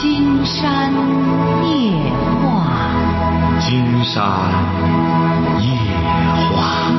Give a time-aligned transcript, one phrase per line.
[0.00, 0.90] 金山
[1.62, 1.92] 夜
[2.40, 4.24] 话，金山
[5.60, 5.68] 夜
[6.56, 6.90] 话。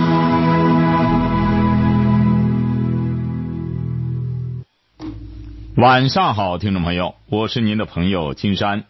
[5.77, 8.83] 晚上好，听众朋友，我是您的朋友金山，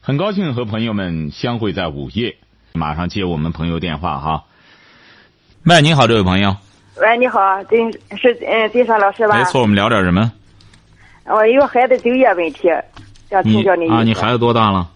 [0.00, 2.36] 很高兴和朋友们相会在午夜。
[2.72, 4.44] 马上接我们朋友电话哈。
[5.64, 6.56] 喂，你好，这位朋友。
[7.00, 9.36] 喂，你好，金是嗯金山老师吧？
[9.36, 10.30] 没错，我们聊点什么？
[11.24, 12.68] 我有孩子就业问题，
[13.28, 14.88] 想请教你啊，你孩子多大了？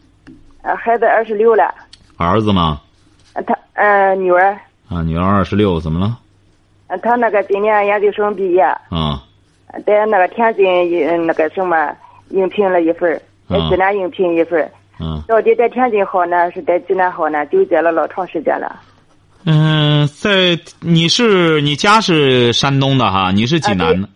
[0.62, 1.74] 呃，孩子二十六了。
[2.16, 2.80] 儿子吗？
[3.46, 4.56] 他呃女儿。
[4.88, 6.18] 啊，女儿二十六，怎么了？
[6.88, 8.62] 呃，他那个今年研究生毕业。
[8.62, 9.22] 啊。
[9.86, 11.94] 在那个天津那个什么
[12.30, 14.68] 应聘了一份在济南应聘一份
[14.98, 15.22] 嗯。
[15.28, 17.46] 到底在天津好呢，是在济南好呢？
[17.46, 18.80] 纠结了老长时间了。
[19.46, 24.08] 嗯，在你是你家是山东的哈，你是济南的。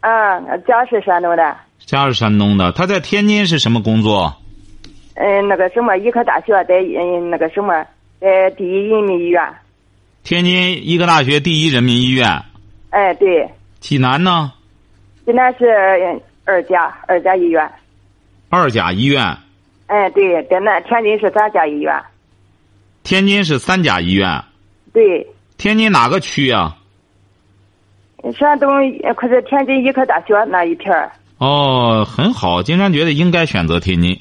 [0.00, 1.56] 啊，家是山东的。
[1.88, 4.36] 家是山东的，他在天津是什么工作？
[5.14, 7.82] 嗯，那个什么医科大学在嗯那个什么
[8.20, 9.42] 在第一人民医院。
[10.22, 12.44] 天津医科大学第一人民医院。
[12.90, 13.48] 哎，对。
[13.80, 14.52] 济南呢？
[15.24, 15.64] 济南是
[16.44, 17.66] 二甲二甲医院。
[18.50, 19.24] 二甲医院。
[19.86, 21.98] 哎，对，在那天津是三甲医院。
[23.02, 24.44] 天津是三甲医院。
[24.92, 25.26] 对。
[25.56, 26.76] 天津哪个区啊？
[28.38, 28.68] 山东
[29.16, 31.10] 可是天津医科大学那一片儿。
[31.38, 34.20] 哦，很好，金山觉得应该选择天津。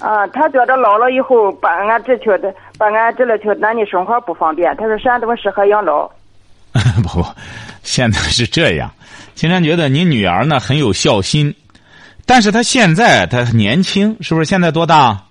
[0.00, 4.74] 啊，他觉得老了以后把俺这去的，把俺这了去，咱的生活不方便。
[4.76, 6.10] 他说山东适合养老。
[7.02, 7.26] 不不，
[7.82, 8.90] 现在是这样。
[9.34, 11.54] 金山觉得你女儿呢很有孝心，
[12.26, 14.44] 但是她现在她年轻，是不是？
[14.44, 15.22] 现在多大？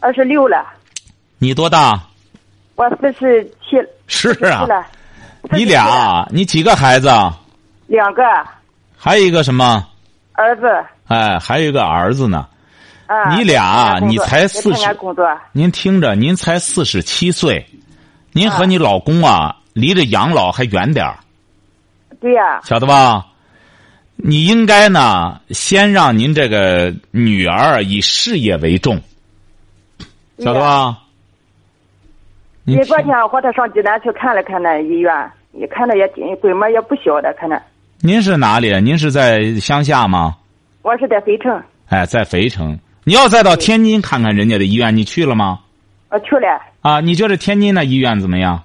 [0.00, 0.64] 二十六了。
[1.38, 2.00] 你多大？
[2.76, 3.76] 我四十七。
[4.06, 4.66] 是啊。
[5.50, 7.08] 你俩，你几个孩子？
[7.86, 8.22] 两个。
[8.96, 9.86] 还有一个什么？
[10.38, 10.66] 儿子。
[11.08, 12.46] 哎，还有一个儿子呢。
[13.06, 13.34] 啊。
[13.34, 14.96] 你俩，你才四十。
[15.52, 17.66] 您听着，您才四十七岁，
[18.32, 21.18] 您和你老公啊，离着养老还远点儿。
[22.20, 22.60] 对呀。
[22.62, 23.26] 晓得吧？
[24.20, 29.00] 你应该呢，先让您这个女儿以事业为重，
[30.38, 30.98] 晓得吧？
[32.64, 37.60] 你昨天我和他上济南去看了看那医院，一看那也规模也不小的，可能。
[38.00, 38.80] 您是哪里？
[38.80, 40.36] 您是在乡下吗？
[40.82, 41.60] 我是在肥城。
[41.88, 42.78] 哎，在肥城。
[43.02, 45.58] 你要再到天津看看人家的医院，你去了吗？
[46.10, 46.60] 我去了。
[46.80, 48.62] 啊，你觉得天津那医院怎么样？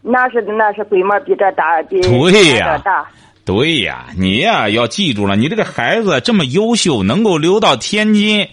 [0.00, 3.06] 那是那是规模比这大，比对呀，大。
[3.44, 8.48] 对呀，你呀要记住了，你这个孩子这么优秀，能够留到天津，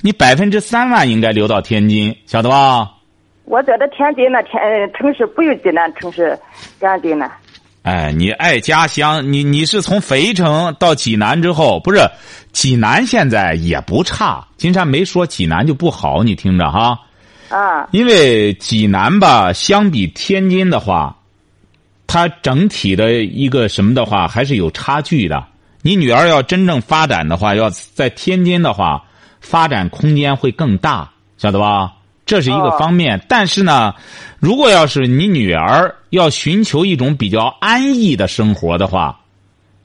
[0.00, 2.90] 你百分之三万应该留到天津，晓得吧？
[3.44, 6.38] 我觉得天津那天城市不如济南城市
[6.80, 7.30] 干净呢。
[7.84, 12.00] 哎，你爱家乡，你你是从肥城到济南之后，不是
[12.50, 14.42] 济南现在也不差。
[14.56, 16.98] 金山没说济南就不好，你听着哈。
[17.50, 17.86] 啊。
[17.92, 21.14] 因为济南吧，相比天津的话，
[22.06, 25.44] 它整体的一个什么的话，还是有差距的。
[25.82, 29.04] 你女儿要真正发展的话，要在天津的话，
[29.42, 31.92] 发展空间会更大，晓得吧？
[32.26, 33.94] 这是一个方面，但是呢，
[34.38, 39.20] 如果要是你女儿要寻求一种比较安逸的生活的话，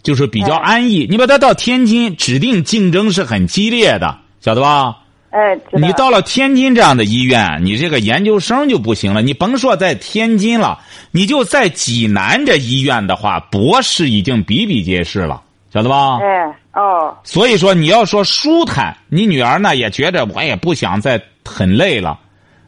[0.01, 1.05] 就是比较安逸。
[1.09, 4.95] 你把她到天津，指定竞争是很激烈的，晓得吧？
[5.31, 9.21] 哎，你到了天津这样的医院，你这个研究生就不行了。
[9.21, 10.79] 你甭说在天津了，
[11.11, 16.17] 你就在济南这医院的话，博士已经比比皆是了，晓得吧？
[16.19, 17.15] 哎，哦。
[17.23, 22.17] 所以说，你要说舒坦，你女儿呢也觉着我也不想再很累了。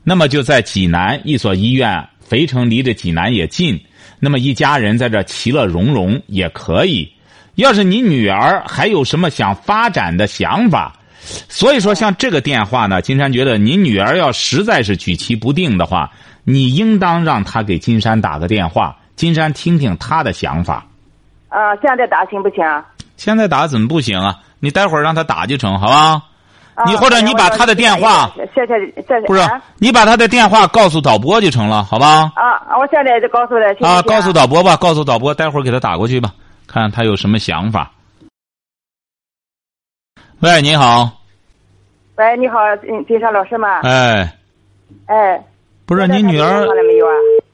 [0.03, 3.79] 那么就在济南一所医院，肥城离着济南也近，
[4.19, 7.11] 那么一家人在这其乐融融也可以。
[7.55, 10.95] 要是你女儿还有什么想发展的想法，
[11.49, 16.09] 所以说像这个电话呢，金山觉得你女儿要实在是举棋不定的话，
[16.43, 20.87] 你应当让她给金山打个电话，金山听听她的想法。
[21.49, 22.63] 啊，现在打行不行？
[23.17, 24.39] 现在打怎么不行啊？
[24.59, 26.23] 你待会儿让她打就成，好吧？
[26.85, 29.41] 你或者你把他的电话，谢谢谢谢，不是
[29.77, 32.31] 你把他的电话告诉导播就成了，好吧？
[32.35, 33.87] 啊，我现在就告诉他。
[33.87, 36.33] 啊，告诉导播吧，告诉导播，待会儿给他打过去吧，
[36.67, 37.91] 看他有什么想法。
[40.39, 41.11] 喂，你好。
[42.15, 42.57] 喂，你好，
[43.07, 43.81] 金山老师吗？
[43.83, 44.37] 哎。
[45.05, 45.43] 哎。
[45.85, 46.65] 不是您女儿。
[46.83, 47.13] 没有啊？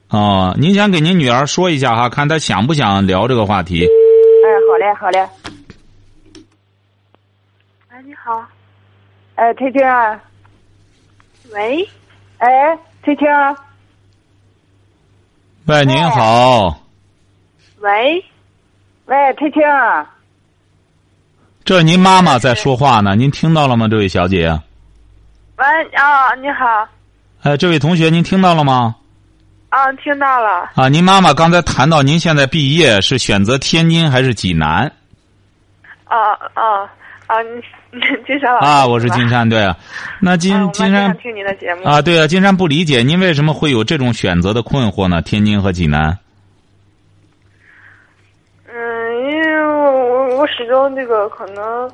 [0.09, 3.83] 哦，您先给您女儿说一下哈，看她想不想聊这个话题。
[3.83, 5.19] 哎，好嘞，好嘞。
[7.89, 8.45] 哎，你好。
[9.37, 10.19] 哎，翠青啊！
[11.53, 11.87] 喂，
[12.39, 12.49] 哎，
[13.03, 13.27] 翠青。
[15.67, 16.81] 喂，您好。
[17.77, 18.25] 喂，
[19.05, 19.61] 喂，翠青。
[21.63, 24.59] 这您妈妈在说话呢，您听到了吗，这位小姐？
[25.57, 26.87] 喂，啊，你好，
[27.43, 28.95] 哎，这位同学，您听到了吗？
[29.69, 34.91] 啊，听到了，啊，您妈妈刚才谈到您现在毕业是选择天津还是济南？
[36.05, 36.17] 啊
[36.55, 36.89] 啊
[37.27, 37.61] 啊，你你
[38.27, 39.75] 金山老师啊，我是金山，对啊。
[40.21, 45.21] 那金 金山听您的节目啊，对啊，金山不理解您为什么会有这种选择的困惑呢？
[45.21, 46.17] 天津和济南。
[48.67, 51.89] 嗯，因为我我始终这个可能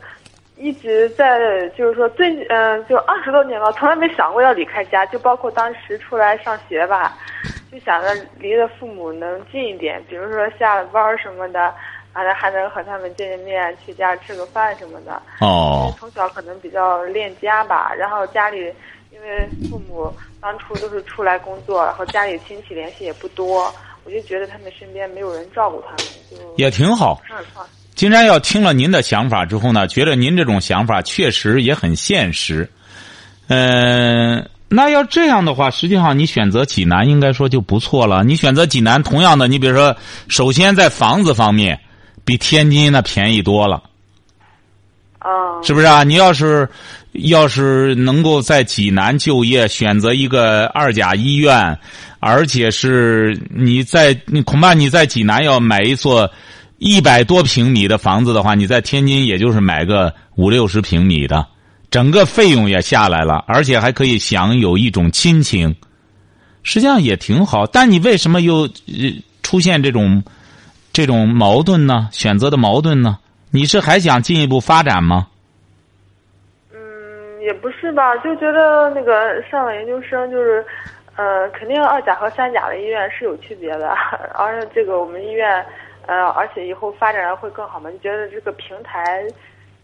[0.57, 1.39] 一直在，
[1.77, 7.13] 就是说最嗯、就二十多年了，从来没想过要离开家，就包括当时出来上学吧，
[7.71, 8.07] 就想着
[8.39, 11.73] 离着父母能近一点，比如说下了班儿什么的，
[12.13, 15.21] 还能还能和他们见见面，去家吃个饭什么的。
[15.41, 18.59] 因为哦，从小可能比较恋家吧，然后家里
[19.11, 23.73] 因为父母当初都是出来工作，然后家里亲戚联系也不多，
[24.03, 25.97] 我就觉得他们身边没有人照顾他们，
[26.29, 27.19] 就也挺好。
[27.95, 32.69] 金山要听了您的想法之后呢，觉得您这种想法确实也很现实。
[33.49, 38.23] 嗯、那要这样的话，实际上你选择济南应该说就不错了。
[38.23, 39.95] 你选择济南，同样的，你比如说，
[40.27, 41.79] 首先在房子方面，
[42.25, 43.83] 比天津那便宜多了。
[45.21, 46.03] 哦，是不是啊？
[46.03, 46.67] 你要是
[47.13, 51.79] 要是能够在济南就业，选择一个二甲医院，
[52.19, 56.29] 而且是你在你恐怕你在济南要买一座
[56.77, 61.47] 一百多平米的房子的话，你在天津也就是买个五六十平米的，
[61.89, 65.73] 整个费用也下来了，而且还可以享有一种亲情，
[66.63, 67.65] 实际上也挺好。
[67.65, 70.21] 但你为什么又呃出现这种
[70.93, 72.07] 这种矛盾呢？
[72.11, 73.17] 选择的矛盾呢？
[73.49, 75.27] 你是还想进一步发展吗？
[76.71, 80.63] 嗯，也不是吧，就觉得那个上了研究生就是，
[81.15, 83.89] 呃，肯定二甲和三甲的医院是有区别的，
[84.37, 85.65] 而且这个我们医院，
[86.05, 89.23] 呃，而且以后发展会更好嘛，你觉得这个平台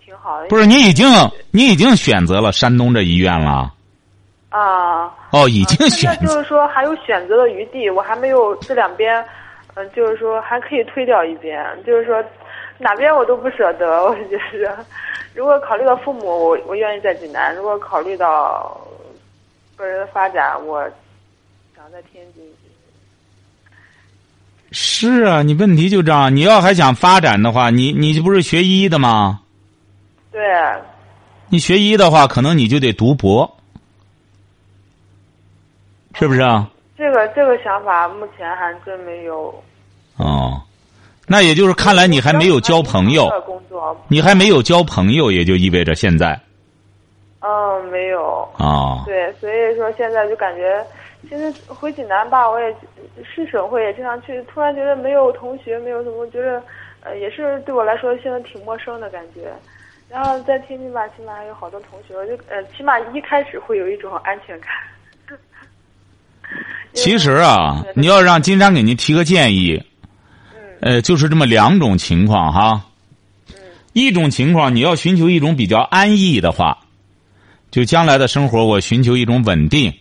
[0.05, 0.47] 挺好的。
[0.49, 1.07] 不是，你已经
[1.49, 3.73] 你已经选择了山东这医院了。
[4.49, 5.11] 啊。
[5.31, 9.23] 哦，已经啊选就是说还有选择的余地，我还没有这两边，
[9.79, 12.23] 嗯、就是说还可以推掉一边，就是说
[12.77, 14.85] 哪边我都不舍得，我觉得，
[15.33, 18.79] 如果考虑到父母，我我愿意在济南；如果考虑到
[19.77, 20.81] 个人的发展，我
[21.75, 22.43] 想在天津。
[24.71, 26.35] 是啊，你问题就这样。
[26.35, 29.41] 你要还想发展的话，你你不是学医的吗？
[30.31, 30.39] 对，
[31.49, 33.49] 你学医的话，可能你就得读博，
[36.13, 36.69] 是不是啊？
[36.95, 39.63] 这个这个想法目前还真没有。
[40.19, 40.61] 哦，
[41.27, 46.37] 那也就是看来你还没有交朋友，工作，你还没有交朋友，也就意味着现在
[47.39, 48.47] 嗯，没有。
[48.57, 50.85] 啊、对，所以说现在就感觉，
[51.29, 52.75] 其实回济南吧，我也
[53.23, 56.61] 是省会也经常去，突然觉得没有同学，没有什么，觉得
[57.01, 59.51] 呃也是对我来说现在挺陌生的感觉。
[60.09, 64.69] 然后在天津吧，起码还有好多同学，我就呃起码一开始会有一种安全感。
[66.93, 69.81] 其实啊，你要让金山给您提个建议，
[70.81, 72.85] 呃，就是这么两种情况哈。
[73.93, 76.77] 一种情况，你要寻求一种比较安逸的话，
[77.71, 79.91] 就将来的生活，我寻求一种稳定、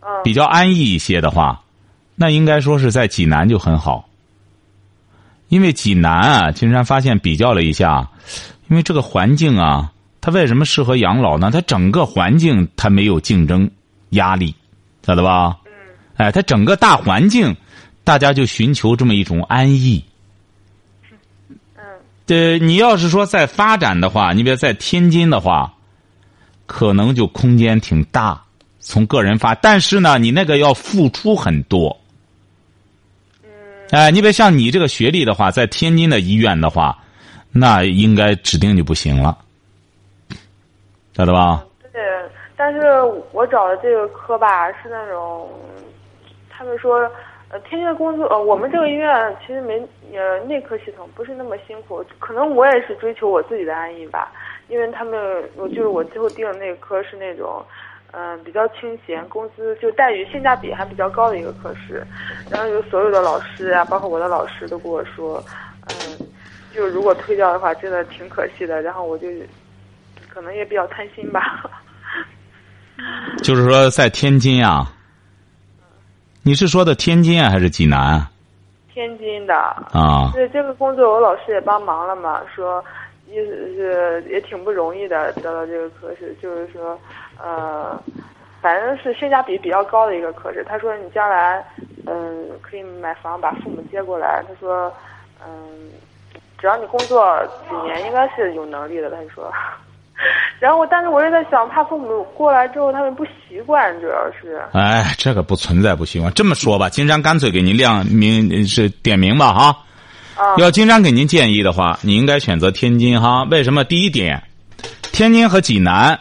[0.00, 1.62] 嗯比较安逸一些的话，
[2.14, 4.08] 那应该说是在济南就很好。
[5.48, 8.10] 因为济南啊，金山发现比较了一下，
[8.68, 11.50] 因为这个环境啊，它为什么适合养老呢？
[11.50, 13.70] 它整个环境它没有竞争
[14.10, 14.54] 压力，
[15.06, 15.56] 晓得吧？
[15.64, 15.72] 嗯
[16.16, 17.54] 哎，它整个大环境，
[18.04, 20.04] 大家就寻求这么一种安逸。
[21.76, 21.84] 嗯
[22.26, 25.74] 对，你要是说在发展的话，你比如在天津的话，
[26.66, 28.42] 可能就空间挺大，
[28.78, 31.98] 从个人发，但是呢，你那个要付出很多。
[33.42, 33.50] 嗯
[33.90, 36.98] 哎，你别像你这个学历的话，在天津的医院的话，
[37.52, 39.38] 那应该指定就不行了，
[41.16, 41.64] 晓得吧？
[41.92, 42.02] 对，
[42.56, 42.80] 但是
[43.32, 45.48] 我找的这个科吧是那种，
[46.48, 46.98] 他们说，
[47.54, 49.78] 呃，天津的工作，呃，我们这个医院其实没
[50.12, 54.32] 呃内科系统不是那么辛苦，可能我也是追求我自己的安逸吧，
[54.66, 57.64] 因为他们我就是我最后定的那个科是那种。
[58.16, 62.00] 嗯，比较清闲，工资就待遇性价比还比较高的一个科室，
[62.48, 65.42] 然后有所有的老师啊，包括我的老师都跟我说，
[65.88, 66.16] 嗯，
[66.72, 68.80] 就如果推掉的话，真的挺可惜的。
[68.80, 69.26] 然后我就
[70.28, 71.68] 可能也比较贪心吧。
[73.42, 74.93] 就是说，在天津啊，
[76.46, 78.30] 你是说的天津啊，还是济南啊？
[78.92, 82.84] 天津的啊对这个工作，我老师也帮忙了嘛，说
[83.26, 86.98] 意思是也挺不容易的，得到这个科室，就是说，
[87.42, 87.98] 呃，
[88.60, 90.62] 反正是性价比比较高的一个科室。
[90.68, 91.64] 他说你将来，
[92.06, 94.44] 嗯，可以买房把父母接过来。
[94.46, 94.92] 他说，
[95.44, 95.90] 嗯，
[96.58, 99.10] 只要你工作几年，应该是有能力的。
[99.10, 99.50] 他说，
[100.60, 104.62] 然后我但是我是在想，怕父母过来之后他们不习惯，主要是。
[104.72, 106.32] 哎，这个不存在不习惯。
[106.34, 109.78] 这么说吧，金山干脆给您亮明是点名吧哈。
[110.36, 110.56] 啊。
[110.58, 113.44] 要金山给您建议的话，你应该选择天津哈。
[113.50, 113.84] 为什么？
[113.84, 114.42] 第一点，
[115.12, 116.20] 天津和济南，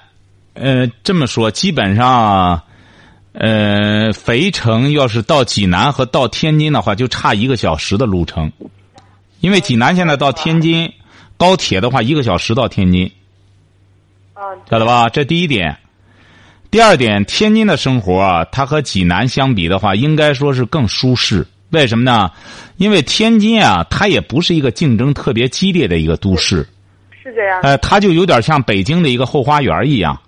[0.54, 2.62] 呃，这么说基本上。
[3.36, 8.52] 呃，肥城要是到济南和到天津的话，就差一个小时的路程，
[9.40, 10.94] 因为济南现在到天津
[11.36, 13.12] 高铁的话，一个小时到天津，
[14.70, 15.10] 晓得吧？
[15.10, 15.78] 这第一点。
[16.72, 21.46] 第二点，天津的生活啊，它和济南相比的话，应该说是更舒适。
[21.70, 22.32] 为什么呢？
[22.78, 26.68] 因为天津啊，它也不是一个竞争特别激烈的一个都市，
[27.22, 27.62] 是这样。
[27.62, 30.20] 哎，它就有点像北京的一个后花园一样。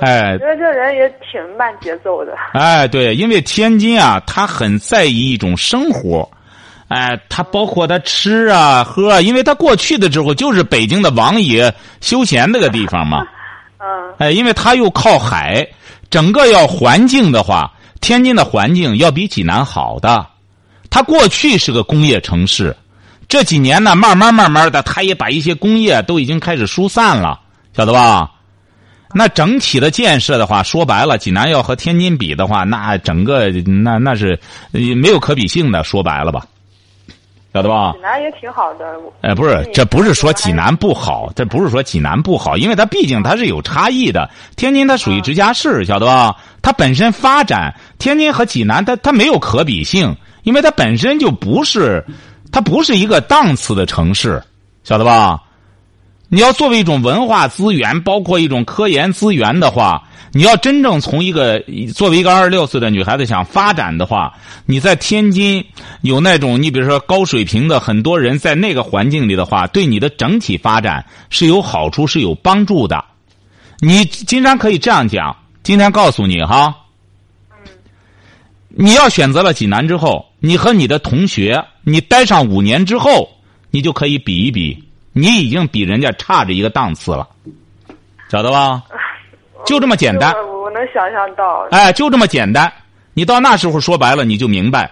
[0.00, 2.34] 哎，觉得这人也挺慢节奏的。
[2.52, 6.30] 哎，对，因为天津啊，他很在意一种生活，
[6.90, 13.22] 哎，他包括他吃啊喝啊，因为他过去的时候就是北京的王爷休闲那个地方嘛。
[13.78, 13.86] 嗯。
[14.18, 15.68] 哎，因为他又靠海，
[16.10, 20.26] 整个要环境的话，天津的环境要比济南好的。
[20.90, 22.76] 他过去是个工业城市，
[23.28, 27.38] 这几年呢，慢慢慢慢的，他也把一些工业都已经开始疏散了，
[27.76, 28.32] 晓得吧？
[29.14, 34.38] 那整体的建设的话，说白了，济南要和天津比的话，那整个那那是
[34.72, 35.82] 没有可比性的。
[35.84, 36.44] 说白了吧，
[37.52, 37.92] 晓得吧？
[37.94, 38.84] 济南也挺好的。
[39.22, 44.30] 哎，不是，这不是说济南不好，这不是说济南不好，因为它毕竟它是有差异的。
[44.56, 46.36] 天津它属于直辖市，晓得吧？
[46.62, 50.14] 它本身发展，天津和济南它它没有可比性，
[50.44, 52.04] 因为它本身就不是，
[52.52, 54.40] 它不是一个档次的城市，
[54.84, 55.40] 晓得吧？
[56.32, 61.60] 你要作为一种文化资源，包括一种科研资源的话，你要真正从一个
[61.92, 64.32] 作为一个二十六岁的女孩子想发展的话，
[64.64, 65.64] 你在天津
[66.02, 73.04] 有那种你比如说高水平的很多人在那个环境里的话，对你的整体发展是有好处、是有帮助的。
[73.80, 76.76] 你经常可以这样讲，今天告诉你哈，
[78.68, 83.28] 你要选择了济南之后，你和你的同学，你待上五年之后，
[83.72, 84.84] 你就可以比一比。
[85.12, 87.28] 你已经比人家差着一个档次了，
[88.30, 88.82] 晓得吧？
[89.66, 90.32] 就这么简单。
[90.62, 91.66] 我能想象到。
[91.70, 92.72] 哎，就这么简单。
[93.12, 94.90] 你到那时候说白了，你就明白。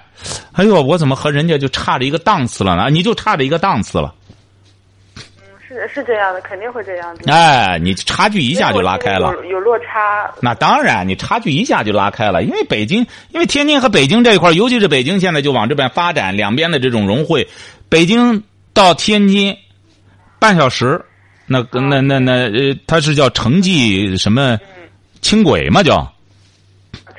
[0.53, 2.91] 哎呦，我怎么和人家就差着一个档次了呢？
[2.91, 4.13] 你就差着一个档次了。
[5.17, 5.23] 嗯，
[5.67, 7.31] 是是这样的，肯定会这样子。
[7.31, 9.33] 哎，你差距一下就拉开了。
[9.37, 10.31] 有有落差。
[10.43, 17.49] 那当然，你差距一下就拉开了，因为北京，因为天津和北京这一块，尤其是北京现在就往这边发展，两边的这种融汇，
[17.89, 18.43] 北京
[18.75, 19.57] 到天津。
[20.39, 21.01] 半小时，
[21.47, 24.59] 那那那那呃，他是叫城际什么
[25.21, 25.83] 轻轨嘛？
[25.83, 26.13] 叫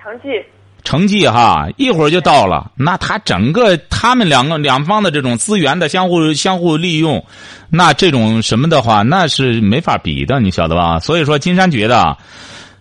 [0.02, 0.28] 城际
[0.84, 2.72] 城际哈，一会儿就到了。
[2.76, 7.24] 那他整个他们两个两方的这种资源的相互相互利用，
[7.70, 11.00] 那这种什么的话，那是没法比的，你晓得吧？
[11.00, 12.18] 所以说，金山觉得，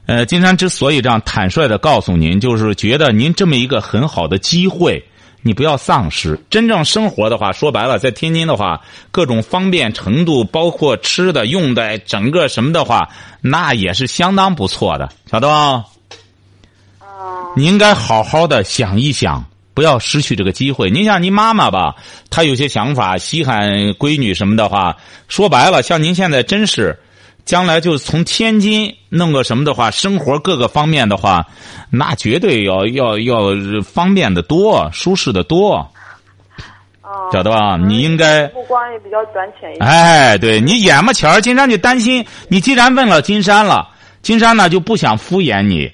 [0.07, 5.05] 呃，金山之所以这样坦率的告诉您，就是觉得您这么一个很好的机会。
[5.49, 13.09] 你不要丧失真正生活的话，说白了，在天津的话，各种方便程度，包括吃的、用的，整个什么的话，
[13.41, 15.85] 那也是相当不错的，晓得吧？
[17.57, 20.91] 你应该好好的想一想，不要失去这个机会。
[20.91, 21.97] 您像您妈妈吧，
[22.29, 26.99] 她有些想法，稀罕闺女什么的话，说白了，像您现在真是。
[27.49, 31.47] 将来就从天津弄个什么的话，生活各个方面的话，
[31.89, 33.39] 那绝对要要要
[33.83, 35.77] 方便的多，舒适的多。
[37.01, 37.79] 哦，晓得吧？
[37.79, 39.89] 你应该目光也比较短浅一点。
[39.89, 42.61] 哎，对你眼巴前儿，金山就担心你。
[42.61, 43.89] 既然问了金山了，
[44.21, 45.91] 金山呢就不想敷衍你，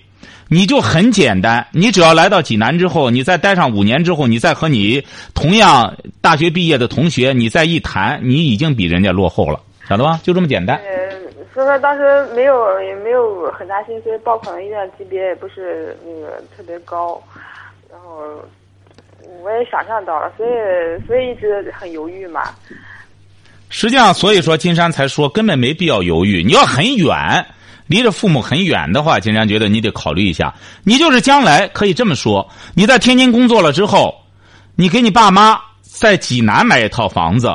[0.49, 10.19] 你就很简单，你只要来到济南之后，你再待上五年之后，你再和你同样大学毕业的同学，你再一谈，你已经比人家落后了，晓得吧？
[10.25, 10.81] 就这么简单。
[11.55, 17.23] 所以说当时没有也没有很大心，思报考的医院级别也不是那个特别高，
[17.89, 18.45] 然后
[19.41, 22.43] 我也想象到了，所以所以一直很犹豫嘛。
[23.71, 26.43] 实际上，所以说金山才说根本没必要犹豫。
[26.43, 27.47] 你要很远，
[27.87, 30.53] 离着父母很远的话，金山觉得你得考虑一下。
[30.83, 34.13] 你就是将来可以这么说，你在天津工作了之后，
[34.75, 37.49] 你给你爸妈在济南买一套房子。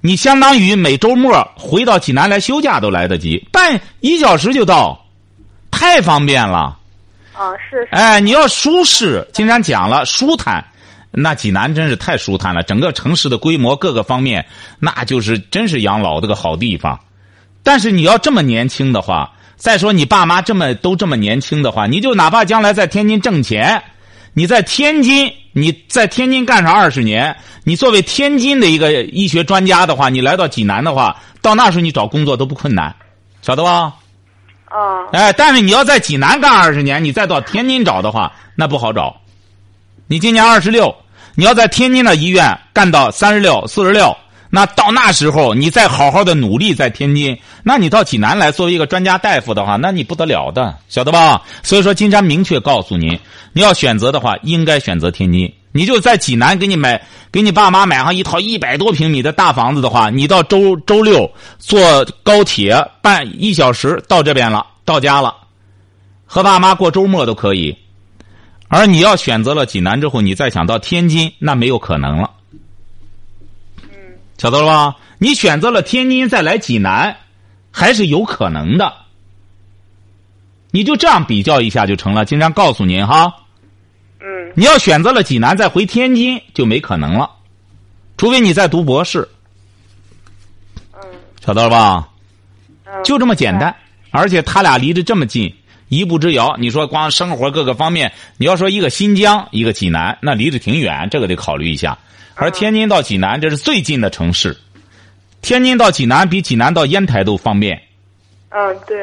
[0.00, 5.06] 你相当于每周末回到济南来休假都来得及，半一小时就到，
[5.70, 6.78] 太方便了。
[7.32, 7.88] 啊，是。
[7.90, 10.64] 哎，你要舒适，金山讲了舒坦，
[11.10, 12.62] 那济南真是太舒坦了。
[12.62, 14.46] 整个城市的规模各个方面，
[14.78, 17.00] 那就是真是养老的个好地方。
[17.64, 23.82] 但是你要这么年轻的话，再说你爸妈这么都这么年轻的话，你就哪怕将来在天津挣钱，
[24.32, 32.94] 你在天津，你在天津干上二十年，你作为天津的一个医学专家的话，你来到济南的话，到那时候你找工作都不困难，
[33.42, 33.94] 晓得吧？
[34.66, 39.16] 啊哎，但是你要在济南干二十年，你再到天津找的话，那不好找。
[40.06, 40.94] 你今年二十六，
[41.34, 44.16] 你要在天津的医院干到三十六、四十六，
[44.50, 51.42] 那到那时候你再好好的努力在天津，那你到济南来作为一个专家大夫的话，那你不得了的，晓得吧？
[51.62, 53.18] 所以说，金山明确告诉您，
[53.52, 55.52] 你要选择的话，应该选择天津。
[55.70, 57.00] 你就在济南给你买，
[57.30, 65.34] 给你爸妈买上一套一百多平米的大房子的话，你到周周六坐高铁半一小时到这边了，到家了，
[66.24, 67.76] 和爸妈过周末都可以。
[68.68, 72.30] 而你要选择了济南之后，你再想到天津，那没有可能了。
[74.38, 74.96] 晓得了吧？
[75.18, 77.16] 你选择了天津再来济南，
[77.72, 78.94] 还是有可能的。
[80.70, 82.24] 你就这样比较一下就成了。
[82.24, 83.34] 经常告诉您哈，
[84.20, 87.30] 嗯你要选择了济南再回天津就没可能了，
[88.16, 89.28] 除非你在读博士，
[90.94, 91.00] 嗯
[91.44, 92.08] 晓得了吧？
[92.84, 93.74] 嗯，就这么简单，
[94.10, 95.52] 而且他俩离得这么近，
[95.88, 96.56] 一步之遥。
[96.58, 101.98] 你说光生活各个方面，你要说一个新疆，一个济南，那离得挺远，这个得考虑一下。
[102.34, 104.56] 而天津到济南，这是最近的城市，
[105.42, 107.80] 天津到济南比济南到烟台都方便。
[108.50, 108.96] 嗯，对，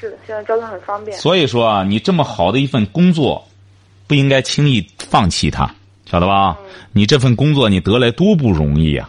[0.00, 1.16] 是的，现在交通很方便。
[1.18, 3.46] 所以说啊，你这么好的一份工作，
[4.06, 5.68] 不应该轻易放弃它，
[6.10, 6.56] 晓得吧？
[6.92, 9.08] 你这份工作你得来多不容易呀、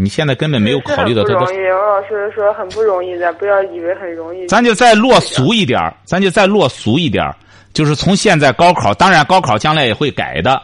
[0.00, 4.46] 你现在根本没有考虑到他的是很不容易，王老师说很不容易的，不要以为很容易。
[4.46, 7.34] 咱就再落俗一点儿咱就再落俗一点儿
[7.74, 10.62] 就是从现在高考，当然高考将来也会改的。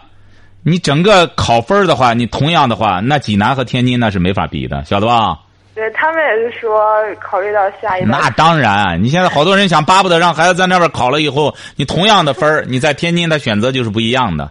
[0.62, 5.36] 你整个考分儿的话，你同样的话，那济南和天津那是没法比的，晓得吧？
[5.74, 6.80] 对他们也是说
[7.20, 8.06] 考虑到下一代。
[8.06, 14.48] 那当然，你现在好多人想巴不得让孩子在那边考了以后，你同样的分儿，你在天津的选择就是不一样的，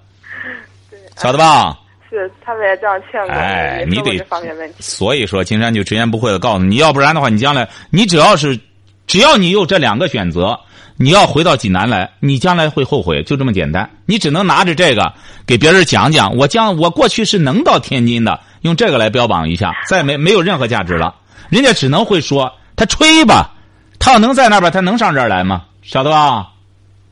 [1.15, 1.77] 晓得吧？
[2.13, 4.75] 是他们也这样劝过我，哎你得也说这方面问题。
[4.79, 8.59] 所以说，金山就直言不讳的告诉你，要不然的话，你将来你只要是，
[9.07, 10.59] 只要你有这两个选择，
[10.97, 13.89] 你要回到济南来，你将来会后悔，就这么简单。
[14.05, 15.11] 你只能拿着这个
[15.45, 21.15] 给别人讲讲，我将我过去是能到天津的，用这个来标榜一下，再没没有任何价值了。
[21.49, 23.51] 人家只能会说他吹吧，
[23.99, 25.65] 他要能在那边，他能上这儿来吗？
[25.81, 26.47] 晓得吧？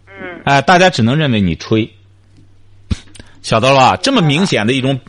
[0.08, 1.92] 嗯，哎，大家只能认为你吹，
[3.42, 3.98] 晓得了吧？
[3.98, 5.00] 这么明显的一种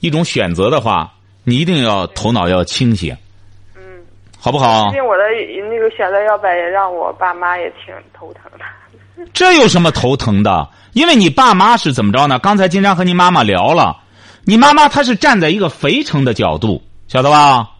[0.00, 1.12] 一种选择的话，
[1.44, 3.16] 你一定要头脑要清醒，
[3.74, 3.82] 嗯，
[4.38, 4.92] 好不好毕？
[4.96, 5.22] 竟我的
[5.68, 8.64] 那个选择摇摆也让我爸妈也挺头疼的。
[9.34, 10.68] 这有什么头疼的？
[10.92, 12.38] 因为你爸妈是怎么着呢？
[12.38, 13.96] 刚才金山和你妈妈聊了，
[14.44, 17.70] 你妈妈她是站在一个肥城的角度，晓得吧？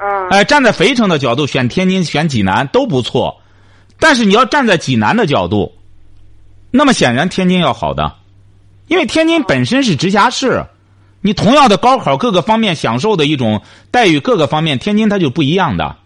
[0.00, 3.40] 嗯，哎，站在肥城的角度选天津、选济南都不错，
[4.00, 5.74] 但是你要站在济南的角度，
[6.70, 8.14] 那么显然天津要好的，
[8.88, 10.64] 因为天津本身是直辖市，
[11.20, 15.96] 你同样的高考各个方面享受的一种待遇，各个方面天津它就不一样的，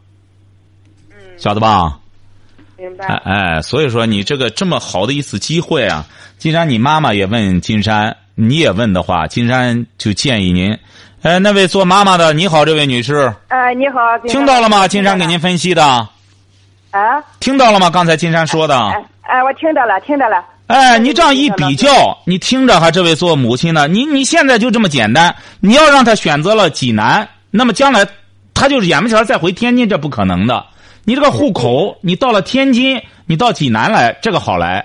[1.39, 1.99] 晓得吧？
[2.77, 3.07] 明白。
[3.07, 6.05] 哎哎，所以说你这个这么好的一次机会啊，
[6.39, 10.77] 金山，你妈妈也问金山，你也问的话，金山就建议您，
[11.23, 14.89] 呃，那位做妈妈的，你好，这位女士，哎，你好，听到了吗？
[14.89, 15.85] 金山给您分析的，
[16.91, 17.89] 啊，听到了吗？
[17.89, 20.45] 刚才金山说的，哎哎，我听到了，听到了。
[20.69, 28.07] 哎，你这样一比较，你听着哈，这位做母亲的，你你现在就这么简单，你要让他选择了济南，那么将来
[28.55, 30.65] 他就是眼巴前再回天津，这不可能的。
[31.05, 34.83] 你这个户口，你到了天津，你到济南来，这个好来；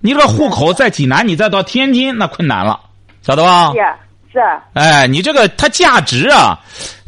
[0.00, 2.78] 你这个户口在济南，你再到天津，那困难了，
[3.22, 3.78] 晓得吧是？
[3.78, 3.96] 呀，
[4.32, 6.58] 是啊，哎，你这个它价值啊，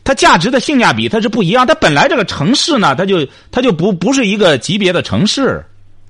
[0.05, 1.67] 它价值的性价比它是不一样。
[1.67, 5.63] 它本来这个城市呢，它就它就不不是一个级别的城市，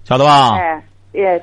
[0.07, 0.57] 晓得吧？
[0.59, 1.43] 哎，也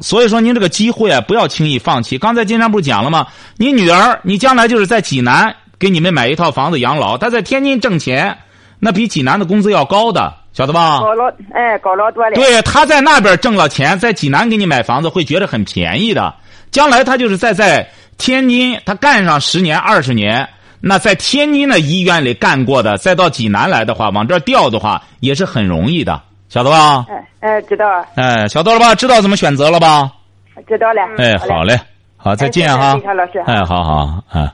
[0.00, 2.18] 所以说，您这个机会啊，不要轻易放弃。
[2.18, 3.26] 刚才金山不是讲了吗？
[3.56, 8.36] 你女儿，你将来就是在济南给你们买一套房子养老，她在天津挣钱，
[8.78, 11.00] 那比济南的工资要高的，晓得吧？
[11.00, 12.34] 高老哎高老多了。
[12.34, 16.34] 对，她在那边挣了钱，在济南给你买房子，会觉得很便宜的。
[16.70, 20.48] 将来她就是在在天津，她干上十年二十年，
[20.80, 26.20] 那在天津的医院里干过的，再到济南来的话，往这儿调的话，也是很容易的，
[26.52, 27.06] 晓得吧？
[27.08, 28.94] 哎哎，知道哎，晓得了吧？
[28.94, 30.12] 知道怎么选择了吧？
[30.68, 31.00] 知道了。
[31.16, 31.80] 哎，好嘞，
[32.18, 33.38] 好，再见哈哎谢谢老师。
[33.46, 34.52] 哎，好好，哎。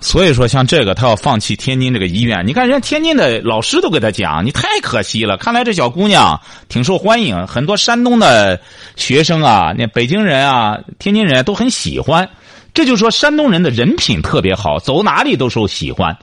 [0.00, 2.46] 所以说，像这个，他要放弃天津这个医院。
[2.46, 5.36] 你看，人家天津的老师都给他讲，你太可惜了。
[5.36, 6.40] 看来这小姑娘
[6.70, 8.58] 挺受欢迎，很多山东的
[8.96, 12.26] 学生啊，那北京人啊、天津人都很喜欢。
[12.72, 16.16] 这就说山东人的人品特别好，走哪里都受喜欢，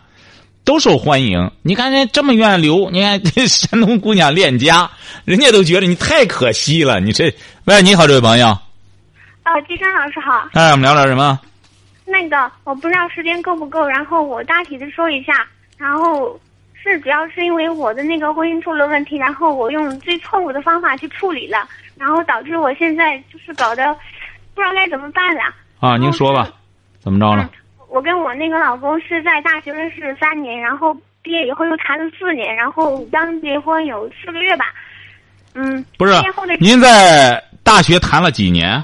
[0.65, 1.51] 都受欢迎。
[1.61, 4.89] 你看人家这么愿意留， 你看这山东姑娘恋家，
[5.23, 6.99] 人家都觉得你太可惜了。
[6.99, 7.33] 你这，
[7.65, 8.47] 喂，你好，这位朋友。
[9.43, 10.49] 呃，金山老师好。
[10.53, 11.39] 哎，我们聊点什么？
[12.03, 15.47] 那个我不知道时间够不够，然后我大体的说一下。
[15.77, 16.39] 然后
[16.73, 23.93] 是主要是因为我的那个婚姻出了问题，然后我用最错误的方法去处理了，然后导致我现在就是搞得
[24.53, 25.41] 不知道该怎么办了。
[25.79, 26.49] 啊，您说吧，
[26.99, 27.49] 怎么着了？
[27.95, 34.65] 我跟我那个老公是在大学认识三年，然后毕业以后又谈了四年，然后刚结婚有四个月吧。
[35.53, 36.13] 嗯，不是
[36.59, 38.83] 您在大学谈了几年？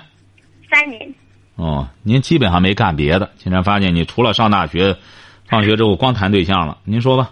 [0.72, 1.14] 三年。
[1.58, 3.30] 哦，您基本上没干别的。
[3.36, 4.96] 竟然发现你除了上大学，
[5.46, 6.78] 放学之后光谈对象了。
[6.86, 7.30] 您说吧。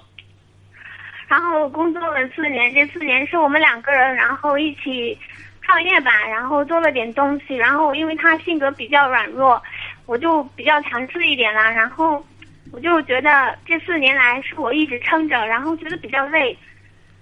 [1.29, 5.17] 然后工作了四年，这四年是我们两个人，然后一起
[5.61, 7.55] 创业吧，然后做了点东西。
[7.55, 9.63] 然后因为他性格比较软弱，
[10.09, 11.69] 我就比较强势一点啦。
[11.69, 12.25] 然后
[12.71, 16.57] 我就觉得这四年来是我一直撑着，然后觉得比较累，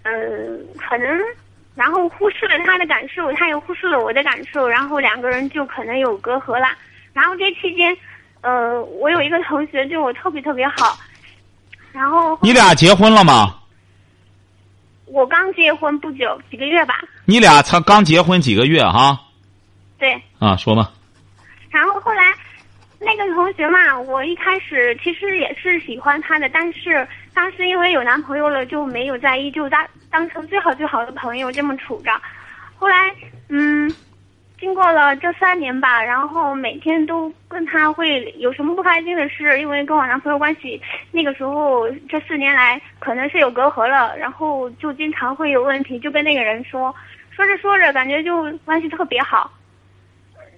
[0.04, 1.19] 嗯，可能
[1.76, 6.67] 然后忽视了他的感受，他也忽视了我的感受，然后两个人就可能有隔阂了。
[7.12, 7.95] 然后这期间，
[8.39, 10.97] 呃，我有一个同学对我特别特别好，
[11.91, 13.60] 然后你俩结婚了吗？
[15.08, 16.95] 我刚结婚不久，几个月吧。
[17.26, 19.19] 你俩才刚结婚几个月哈？
[19.97, 20.21] 对。
[20.39, 20.91] 啊，说吧。
[21.69, 22.23] 然后后来，
[22.99, 32.12] 那个同学嘛，我一开始其实也是喜欢他的，但是当时因为有男朋友了，就没有在意，就当当成最好最好的朋友这么处着。
[32.75, 33.13] 后来，
[33.49, 33.93] 嗯。
[34.60, 40.81] 经过了这三年吧，然后每天都跟他会有什么不开心的事，因为跟我男朋友关系
[41.12, 46.91] 那个时候这四年来可能是有隔阂了，然后就经常会有问题，就跟那个人说，
[47.29, 49.53] 说着说着感觉就关系特别好，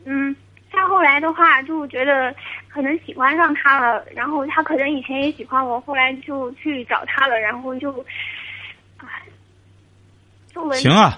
[0.06, 0.34] 嗯，
[0.72, 2.34] 再后来的话就觉得
[2.68, 8.06] 可能喜欢上他了，然后他可能以前也喜欢我，后来就去找他了，然后就。
[10.74, 11.18] 行啊，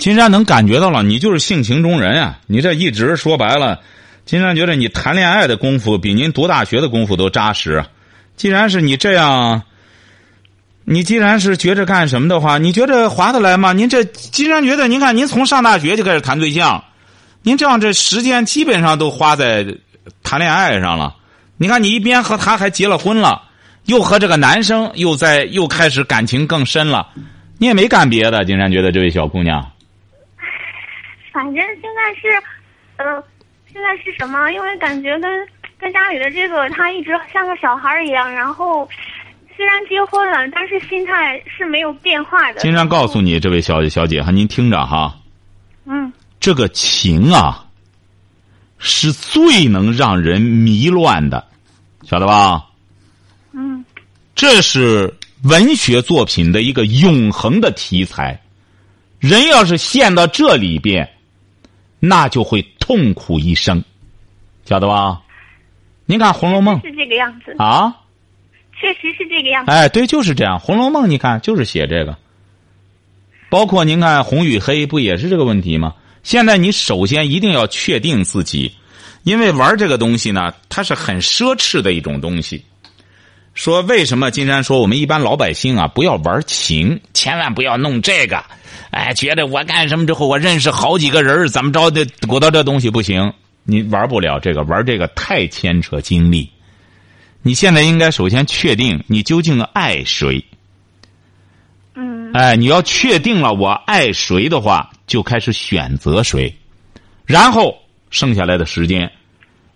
[0.00, 2.40] 金山能感觉到了，你就是性情中人啊！
[2.48, 3.80] 你这一直说白了，
[4.24, 7.84] 金山觉得你谈恋爱的功夫比您读大学的功夫都扎实。
[8.34, 9.62] 既然是你这样，
[10.84, 13.72] 你既然是觉着干什么的话，你觉着划得来吗？
[13.72, 16.82] 您这金山觉得，您看您从上大学就开始谈对象，
[17.42, 19.66] 您这样这时间基本上都花在
[20.22, 21.16] 谈恋爱上了。
[21.56, 23.42] 你看你一边和他还结了婚了，
[23.84, 27.08] 又和这个男生又在又开始感情更深了。
[27.58, 29.70] 你也没干别的，金山觉得这位小姑娘。
[31.32, 32.42] 反正现在是，
[32.96, 33.22] 呃，
[33.72, 34.50] 现在是什么？
[34.52, 35.48] 因为感觉跟
[35.78, 38.88] 跟家里的这个他一直像个小孩一样，然后
[39.56, 42.60] 虽然结婚了，但是心态是没有变化的。
[42.60, 45.14] 金山告诉你，这位小小姐哈，您听着哈。
[45.86, 46.12] 嗯。
[46.40, 47.66] 这个情啊，
[48.78, 51.46] 是最能让人迷乱的，
[52.02, 52.66] 晓得吧？
[53.52, 53.84] 嗯。
[54.34, 55.14] 这是。
[55.44, 58.42] 文学作品的一个永恒的题材，
[59.18, 61.08] 人要是陷到这里边，
[61.98, 63.82] 那就会痛苦一生，
[64.66, 65.22] 晓得吧？
[66.04, 67.96] 您看《红楼梦》是这个样子啊，
[68.78, 69.70] 确实是这个样子。
[69.72, 72.18] 哎，对，就是这样，《红楼梦》你看就是写这个，
[73.48, 75.94] 包括您看《红与黑》不也是这个问题吗？
[76.22, 78.72] 现在你首先一定要确定自己，
[79.22, 82.64] 因为玩这个东西呢，它是很奢侈的一种东西。
[83.54, 88.42] 说为什么金山说我们一般老百姓啊不要玩情，千万不要弄这个，
[88.90, 93.32] 哎，觉得我干什么之后我认识好几个人怎么着的，鼓捣这东西不行，
[93.64, 96.48] 你玩不了这个，玩这个太牵扯精力。
[97.42, 100.44] 你现在应该首先确定你究竟爱谁。
[101.94, 102.32] 嗯。
[102.32, 106.54] 哎，你要确定了我爱谁的话，就开始选择谁，
[107.26, 107.76] 然后
[108.10, 109.10] 剩下来的时间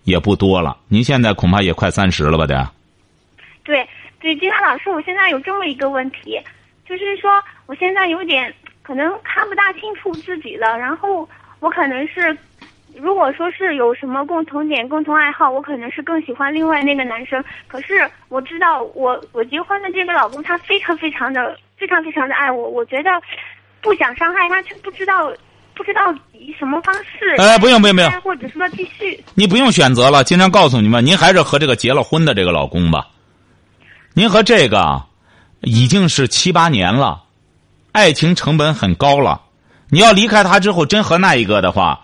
[0.04, 0.76] 也不多了。
[0.88, 2.46] 您现在恐怕也快三十了吧？
[2.46, 2.70] 得。
[3.64, 3.88] 对
[4.20, 6.40] 对，金山老师，我现在有这么一个问题，
[6.88, 7.30] 就是说
[7.66, 10.78] 我现在有点可能看不大清楚自己了。
[10.78, 11.28] 然后
[11.60, 12.36] 我可能是，
[13.00, 17.42] 如果说是有什么共同点、共同爱好，我可能是更喜欢另外那个男生。
[17.66, 22.68] 可是我知道，我我结婚的这个老公，他非常非常的、非常非常的爱我。
[22.68, 23.10] 我觉得
[23.80, 25.32] 不想伤害他，却不知道
[25.74, 27.34] 不知道以什么方式。
[27.38, 29.22] 哎，不用不用不用，或者说继续。
[29.34, 33.08] 你不用选择了，经常告诉你们，您还是和这个结了婚的这个老公吧。
[34.14, 35.02] 您和这个
[35.62, 37.24] 已经是七八年了，
[37.90, 39.40] 爱情成本很高了。
[39.90, 42.03] 你要离开他之后，真和那一个的话，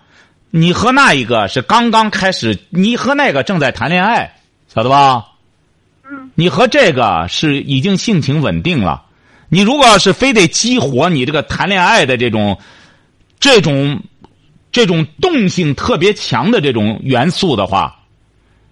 [0.50, 4.34] 你和那一个是刚刚开始，你和那个正在谈恋爱，
[4.72, 5.26] 晓得吧？
[6.04, 6.30] 嗯。
[6.34, 9.04] 你和这个是已经性情稳定了。
[9.48, 12.58] 你如果要是非得激活你这个谈恋爱的这种、
[13.38, 14.02] 这种、
[14.72, 18.00] 这种动性特别强的这种元素的话，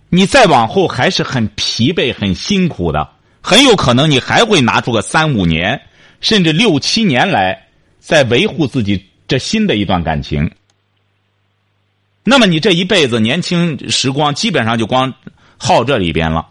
[0.08, 3.08] 你再往后还是很疲惫、很辛苦的。
[3.40, 5.80] 很有可能你还会拿出个三五年，
[6.20, 7.66] 甚至六七年来，
[8.00, 10.50] 在维护自己这新的一段感情。
[12.28, 15.10] 那么你这一辈子年轻时光基本上就光
[15.56, 16.46] 耗这里边了，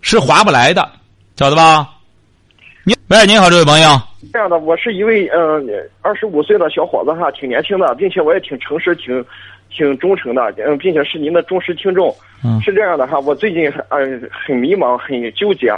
[0.00, 0.88] 是划不来的，
[1.34, 1.90] 晓得吧？
[2.84, 4.00] 你喂，你好，这位朋友。
[4.32, 5.68] 这样的，我是一位嗯
[6.02, 9.24] 二十五岁的小伙子哈，挺年轻的，并且我也挺诚实，挺
[9.76, 12.14] 挺忠诚的，嗯，并且是您的忠实听众。
[12.44, 13.98] 嗯是这样的哈，我最近呃
[14.30, 15.76] 很迷茫，很纠结。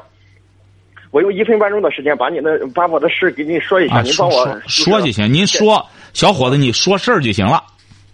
[1.10, 5.32] 我用一分半钟的时间把你的把我的事给你说一下，啊，您帮我说就行。
[5.32, 7.62] 您说，小伙子，你说事儿就行了。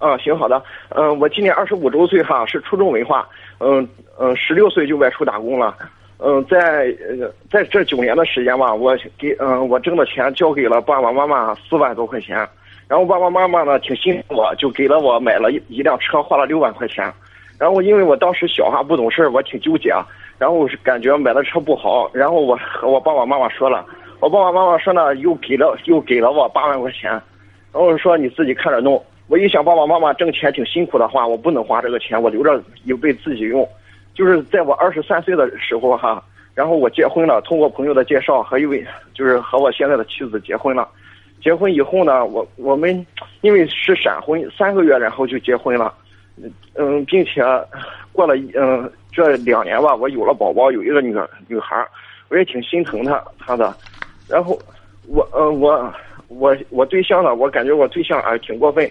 [0.02, 0.60] 啊，行，好的。
[0.88, 3.28] 嗯、我今年二十五周岁哈，是初中文化。
[3.60, 3.88] 嗯
[4.18, 5.76] 嗯，十六岁就外出打工了。
[6.18, 12.36] 嗯，在呃在这九年的时间吧，我给嗯、我挣的钱交给了爸爸妈妈四万多块钱，
[12.88, 17.08] 然后爸爸妈妈呢挺心疼我，就给了我买了一一辆车，花了六万块钱。
[17.56, 19.94] 然后因为我当时小哈不懂事，我挺纠结，
[20.36, 23.86] 然后是感觉买的车不好，然后我和我爸爸妈妈说了，
[24.18, 27.08] 我爸爸妈妈说呢又给了又给了我八万块钱，
[27.72, 29.00] 然后说你自己看着弄。
[29.32, 33.66] 我一想爸爸妈妈挣钱挺辛苦的话，我不能花这个钱，我留着有备自己用。
[34.12, 36.22] 就是在我二十三岁的时候哈，
[36.54, 40.86] 然后我结婚了，通过朋友的介绍和一位就是和我现在的妻子结婚了。
[41.40, 43.06] 结婚以后呢，我我们
[43.40, 45.94] 因为是闪婚，三个月然后就结婚了，
[46.74, 47.42] 嗯，并且
[48.12, 51.16] 过了嗯这两年吧，我有了宝宝，有一个女
[51.48, 51.82] 女孩，
[52.28, 53.74] 我也挺心疼她她的。
[54.28, 54.58] 然后
[55.08, 55.90] 我呃我
[56.28, 58.86] 我我对象呢，我感觉我对象啊挺过分，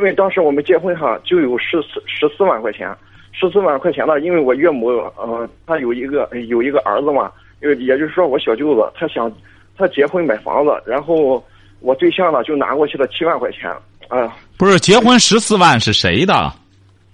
[0.00, 2.88] 因为当时我们结婚哈就有十四十四万块钱，
[3.32, 9.30] 十四万块钱呢，因为我岳母呃她有一个有一个儿子嘛，也也就是说我小舅子他想
[9.76, 11.44] 他结婚买房子，然后
[11.80, 13.70] 我对象呢就拿过去了七万块钱
[14.08, 16.50] 啊、不是结婚十四万是谁的？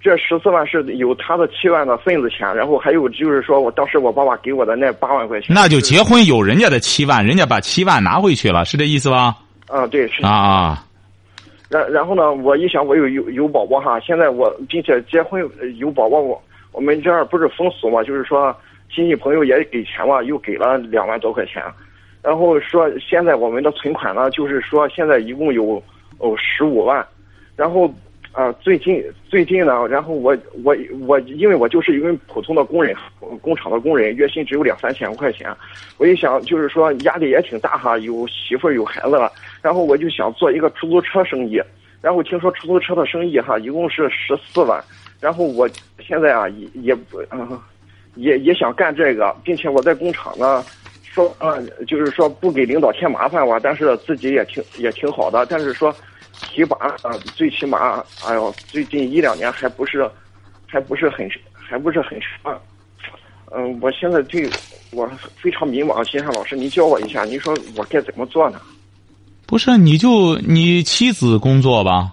[0.01, 9.35] 这十四万是有他的七万的份子钱，然后还有就是说我当时我爸爸给我的那八万块钱，那就结婚有人家的七万，人家把七万拿回去了，是这意思吧？
[9.67, 10.85] 啊对是啊啊，
[11.69, 15.41] 然然后呢，我一想我有有有宝宝哈，现在我并且结婚
[15.77, 18.55] 有宝宝，我我们这儿不是风俗嘛，就是说
[18.89, 21.61] 亲戚朋友也给钱嘛，又给了两万多块钱，
[22.21, 25.81] 然后说现在我们的存款呢，就是说现在一共有
[26.19, 27.05] 哦十五万，
[27.55, 27.93] 然后
[28.37, 32.95] 啊、最近最近呢，然后我我我因为我就是一个普通的工人，
[33.41, 35.49] 工厂的工人，月薪只有两三千块钱，
[35.97, 41.59] 我一想就是说压力也挺大哈，有媳妇儿有孩子了，然后我就想做一个出租车生意，
[41.99, 44.79] 然后听说出租车的生意哈，一共是十四万，
[45.19, 45.67] 然后我
[45.99, 47.59] 现在啊也也不嗯、
[48.13, 50.63] 也也想干这个，并且我在工厂呢。
[51.01, 55.91] 说呃，就是说不给领导添麻烦吧，但是自己也挺也挺好的，但是说
[56.57, 60.09] 提拔啊，最起码哎呦，最近一两年还不是
[60.65, 62.57] 还不是很还不是很顺。
[63.55, 64.49] 嗯，我现在对
[64.91, 68.59] 我非常迷茫，金山老师，您教我一下，您说我该怎么做呢？
[69.45, 72.11] 不是，你就你妻子工作吧？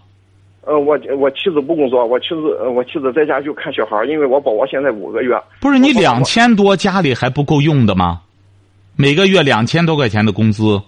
[0.66, 5.34] 呃，我我妻子不工作，我妻子呃我妻子在家就看小孩儿，因为我宝宝现在五个月。
[5.58, 8.20] 不是你我两千多家里还不够用的吗？
[8.94, 10.78] 每个月两千多块钱的工资，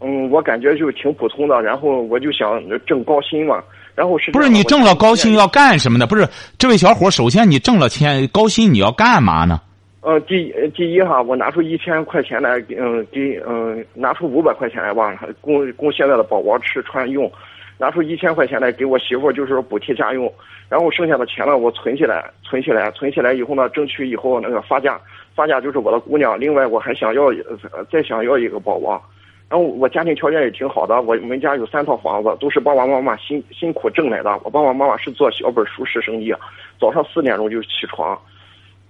[0.00, 3.62] 嗯，我感觉就挺普通的，然后我就想挣高薪嘛，
[3.94, 6.06] 然后是不是你挣了高薪要干什么呢？
[6.06, 6.26] 不是
[6.58, 9.60] 这位小伙，首先你挣了钱高薪，你要干嘛呢？
[10.02, 17.30] 呃，第呃第一哈，我拿出一千块钱来，嗯，给嗯拿出五百块钱来吧，供供现在的宝宝吃穿用，
[17.76, 20.32] 拿出一千块钱来给我媳妇儿，就是说补贴家用，
[20.70, 24.98] 然后剩下的钱呢，我存起来，存起来，存起来以后呢，争取以后那个发家，
[25.34, 29.02] 发家就是我的姑娘，另外我还想要呃再想要一个宝宝，
[29.50, 36.32] 然后我家庭条件也挺好的，我们家有三套房子，都是爸爸妈妈辛辛苦挣来的，我爸爸妈妈是做小本熟食生意，
[36.78, 38.16] 早上四点钟就起床，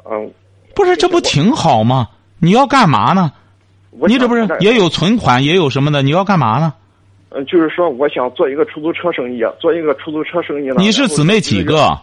[0.05, 0.31] 嗯。
[0.73, 2.09] 不是，这不挺好吗？
[2.39, 3.33] 你要干嘛呢？
[4.07, 6.03] 你这不是也有存款，也有什么的？
[6.03, 6.75] 你要干嘛呢？
[7.31, 10.77] 嗯，就是说，我想做一个出租车生意，做一个出租车生意呢。
[10.79, 11.99] 你是姊妹几个？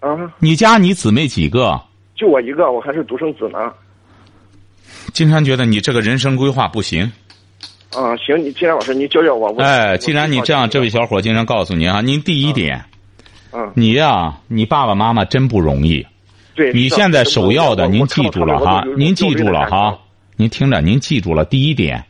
[0.00, 1.80] 啊，你家你姊妹几个？
[2.14, 3.72] 就我一个，我还是独生子呢。
[5.12, 7.10] 金山觉得你这个人生规划不行。
[7.92, 9.52] 啊，行，你金山老师，你教教我。
[9.52, 12.84] 我哎，既然你这样，这位，小伙，金山告诉你啊，您第一点，
[13.52, 16.04] 嗯，你呀、你爸爸妈妈真不容易。
[16.56, 19.96] 对，你现在首要的，您记住了哈，您记住了哈，，
[20.36, 21.44] 您听着，您记住了。
[21.44, 22.04] 第一点，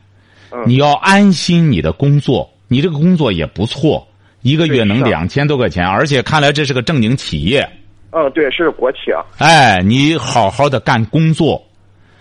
[0.51, 4.07] 嗯你要安心你的工作，你这个工作也不错，
[4.41, 7.67] 一个月能两千多块钱，而且看来这是个正经企业。
[8.11, 11.63] 嗯，对，是国企啊，哎，你好好的干工作，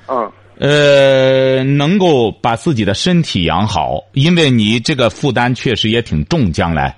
[0.09, 6.53] 嗯，呃，能够把自己的身体养好，因为你这个负担确实也挺重。
[6.53, 6.97] 将来，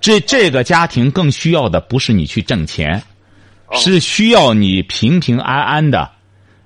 [0.00, 3.02] 这这个家庭更需要的不是你去挣钱，
[3.72, 6.10] 是需要你平平安安的，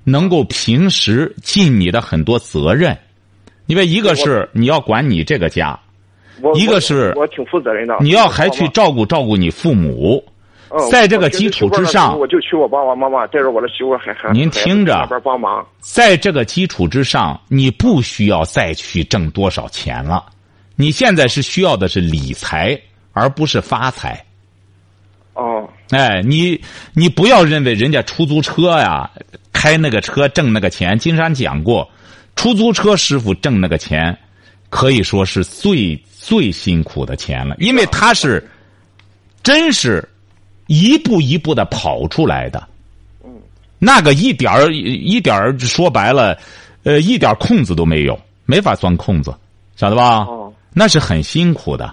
[0.05, 2.97] 能够平时尽你的很多责任。
[3.67, 5.79] 因为一个是你要管你这个家，
[6.55, 7.97] 一个是我我挺负责任的。
[8.01, 10.32] 你要还去照顾照顾你父母，嗯
[10.91, 15.09] 在这个基础之上我就去我爸爸妈妈带着我的媳妇还还您听着。
[15.81, 20.25] 在这个基础之上，你不需要再去挣多少钱了。
[20.77, 22.81] 你现在是需要的是理财，
[23.13, 24.25] 而不是发财。
[25.35, 26.61] 哦，哎，你
[26.95, 29.11] 你不要认为人家出租车呀，
[29.53, 30.99] 开那个车挣那个钱。
[30.99, 31.91] 金山讲过，
[32.37, 34.17] 出租车师傅挣那个钱，
[34.71, 38.47] 可以说是最最辛苦的钱了，因为他是
[39.43, 40.07] 真是
[40.67, 42.63] 一步一步的跑出来的。
[43.25, 43.31] 嗯
[43.79, 46.39] 那个一点儿一点儿说白了，
[46.85, 49.35] 呃，一点空子都没有，没法钻空子，
[49.75, 50.19] 晓得吧？
[50.21, 51.93] 哦，那是很辛苦的。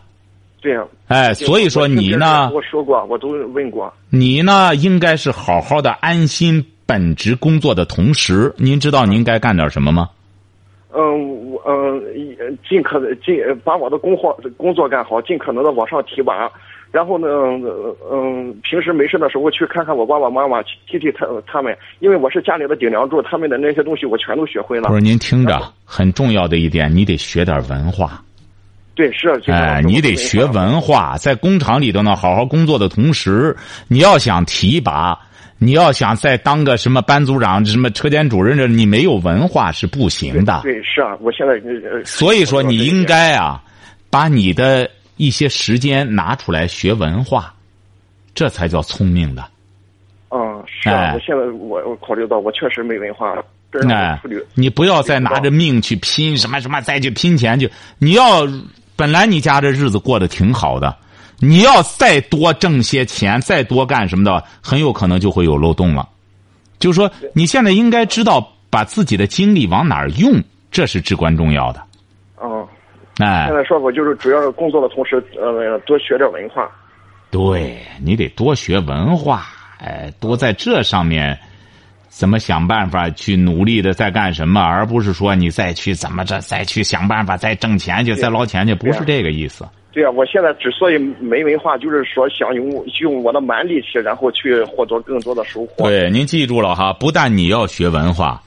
[0.62, 0.84] 对呀。
[1.08, 2.52] 哎，所以说你呢？
[2.54, 3.92] 我说过，我都问过。
[4.10, 10.10] 你呢，应该是好好的安心本职工作的同时，您知道您该干点什么吗？
[10.94, 12.00] 嗯，我嗯，
[12.68, 16.50] 尽可能尽把我的工作工作干好，尽可能的往上提拔。
[16.92, 17.28] 然后呢，
[18.12, 24.90] 嗯，平时没事的时候去看看我爸爸妈妈，替替他他们，因为我是家里的顶梁柱，他们的那些东西我全都学会了。
[24.90, 28.20] 不是，您听着，很重要的一点，你得学点文化。
[28.96, 29.30] 对，是。
[29.46, 33.56] 哎，你得学文化，在工厂里头呢，好好工作的同时，
[33.88, 35.16] 你要想提拔，
[35.60, 40.62] 你要想再当个什么班组长、什么车间主任，这你没有文化是不行的。
[40.64, 41.62] 对，是啊，我现在。
[42.06, 43.62] 所以说，你应该啊，
[44.10, 47.54] 把你的一些时间拿出来学文化，
[48.34, 49.44] 这才叫聪明的。
[50.30, 53.36] 嗯，是啊，我现在我我考虑到我确实没文化。
[53.88, 54.20] 哎，
[54.56, 57.70] 你不要再拿着命去拼什么什么，再去拼钱去。
[58.00, 58.48] 你要
[58.96, 60.98] 本来你家这日子过得挺好的，
[61.40, 66.08] 你要再多挣些钱，再多干什么的，很有可能就会有漏洞了。
[66.80, 71.82] 就是说，你现在应该知道把自己的精力往哪儿用，这是至关重要的。
[72.38, 72.68] 哦，
[73.20, 76.70] 哎，现在说我就是主要是工作的同时，呃，多学点文化。
[77.32, 79.48] 对你得多学文化，
[79.80, 81.38] 哎，多在这上面。
[82.12, 89.64] 怎么想办法去努力的在干什么，而不是说你再去怎么着再去想办法再挣钱去再捞钱去，不是这个意思。
[89.92, 95.90] 对啊，我现在之所以没文化，就是说想用用我的蛮力气，然后去获得更多的收获。
[95.90, 98.42] 对，您记住了哈，不但你要学文化，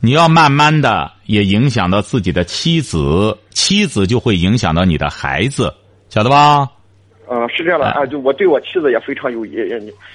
[0.00, 5.74] 你要慢慢的也影响到自己的妻子，妻子就会影响到你的孩子，
[6.08, 6.68] 晓得吧？
[7.26, 9.52] 嗯，是这样的啊，就我对我妻子也非常有一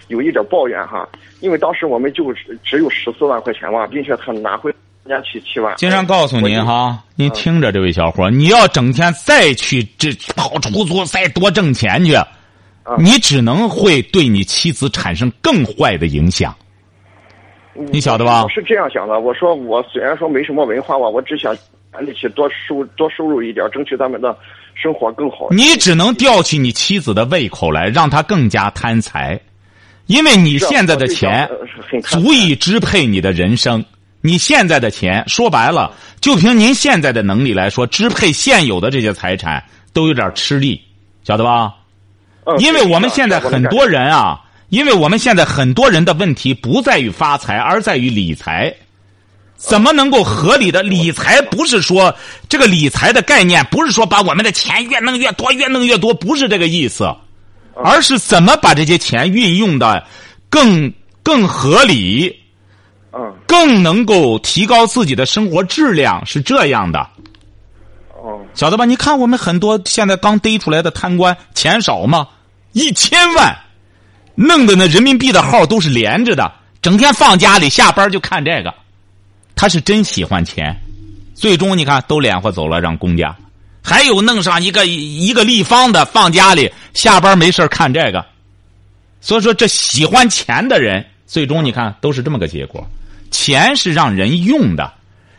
[0.08, 1.10] 有一点抱怨哈，
[1.42, 2.32] 因为当时我们就
[2.64, 5.74] 只有十四万块钱嘛，并且他拿回人家去七万。
[5.78, 12.16] 经常告诉您哈，您听着，这位小伙，你要整天再去这跑出租，再多挣钱去，
[13.00, 16.56] 你只能会对你妻子产生更坏的影响。
[17.74, 18.44] 你晓得吧？
[18.44, 21.58] 我是这样想的，我说我虽然说没什么文化吧，我只想
[21.92, 24.38] 把力气多收多收入一点，争取咱们的。
[24.82, 29.38] 生活更好，你只能吊起你妻子的胃口来，让她更加贪财，
[30.06, 31.50] 因为你现在的钱
[32.02, 33.84] 足以支配你的人生。
[34.22, 40.82] 你现在的钱说白了，就凭您现在的能力来说，支配现有的这些财产都有点吃力，
[41.24, 41.74] 晓得吧？
[42.58, 48.74] 因为我们现在很多人啊，因为我们现在很多人的问题不在于发财，而在于理财。
[49.56, 51.42] 怎么能够合理的理财？
[51.42, 52.16] 不是说
[52.48, 57.14] 这个理财的概念，不是说把我们的钱越弄越多，越弄越多，不是这个意思，
[57.76, 60.02] 而是怎么把这些钱运用的
[60.50, 60.92] 更
[61.24, 62.34] 更合理，
[63.12, 67.00] 嗯，更能够提高自己的生活质量，是这样的。
[68.22, 68.86] 哦，晓得吧？
[68.86, 72.28] 你看我们很多现在刚逮出来的贪官，钱少吗？
[72.74, 73.58] 一千万，
[74.36, 78.74] 弄的那人民币的号都是连着的，整天放家里，下班就看这个。
[79.56, 80.76] 他是真喜欢钱，
[81.34, 83.36] 最终你看都敛和走了，让公家。
[83.82, 88.24] 还有弄上一个一个立方的放家里，下班没事看这个。
[89.22, 92.84] 所以说，这喜欢钱的人，最终你看都是这么个结果。
[93.30, 94.92] 钱是让人用的，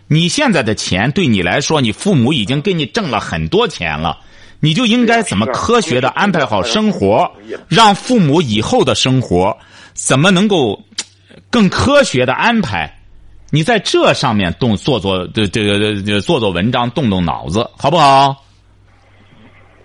[0.07, 4.17] 你现在的钱对你来说，你父母已经给你挣了很多钱了，
[4.61, 7.29] 你就应该怎么科学的安排好生活，
[7.69, 9.59] 让父母以后的生活
[9.93, 10.81] 怎么能够
[11.51, 12.89] 更科学的安排。
[13.51, 18.45] 你在这上面动做做这这个做做文章，动动脑子，好不好？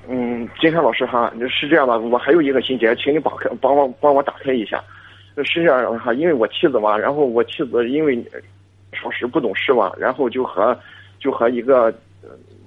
[0.08, 4.80] 嗯，金山老师哈，是这样的，我还有一个心结，请你帮开帮我帮我打开一下。
[5.44, 8.16] 是这样的哈，因为我妻子嘛，然后我妻子因为
[8.94, 10.78] 少时不懂事嘛，然后就和
[11.20, 11.94] 就和一个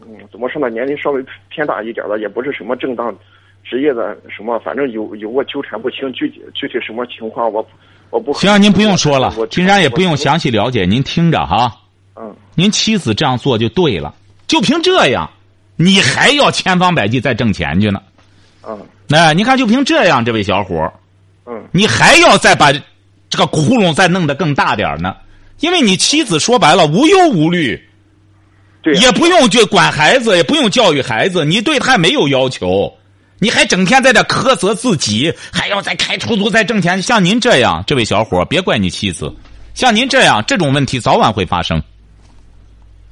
[0.02, 3.16] 嗯怎么说呢，年龄稍微偏大一点的，也不是什么正当
[3.64, 7.66] 职业的什么，反正有有过纠缠不清，具体具体什么情况我。
[8.10, 11.70] 我不行，您不用说了，金山也不用详细了解，您听着哈。
[12.16, 12.34] 嗯。
[12.54, 14.14] 您妻子这样做就对了，
[14.46, 15.28] 就凭这样，
[15.76, 18.00] 你还要千方百计再挣钱去呢。
[18.66, 20.90] 嗯那、你看，就凭这样，这位小伙
[21.48, 21.68] 嗯。
[21.72, 22.72] 你还要再把
[23.30, 25.16] 这个窟窿再弄得更大点儿呢，
[25.60, 27.80] 因为你妻子说白了无忧无虑，
[29.00, 32.92] 也不用去管孩子，也不用教育孩子，你对他没有要求，
[33.38, 37.02] 你还整天在这苛责自己，还要再开出租再挣钱。
[37.02, 39.34] 像您这样，这位小伙，别怪你妻子，
[39.74, 41.82] 像您这样，这种问题早晚会发生，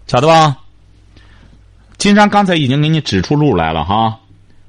[0.07, 0.57] 晓得吧？
[1.99, 4.19] 金山刚才已经给你指出路来了哈，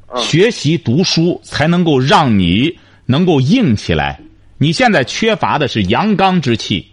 [0.08, 0.22] 嗯。
[0.22, 2.78] 学习读书才能够让你
[3.08, 4.20] 能够硬起来。
[4.60, 6.88] 你现在缺乏的是阳刚之气，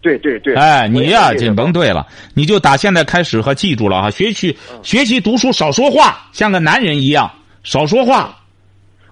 [0.00, 0.54] 对对对。
[0.54, 7.30] 哎，你呀，是这甭对了，你就打现在开始和记住了哈，学习学习读书，少说话，像个男人一样，
[7.64, 8.38] 少说话，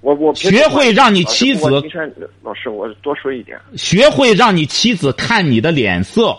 [0.01, 1.69] 我我学会让你妻子
[2.43, 3.59] 老师，我多说一点。
[3.77, 6.37] 学会让你妻子看你的脸色。